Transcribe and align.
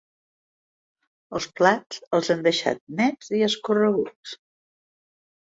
Els 1.39 1.47
plats 1.61 2.01
els 2.19 2.31
han 2.35 2.41
deixat 2.47 2.81
nets 3.03 3.29
i 3.41 3.45
escorreguts. 3.49 4.37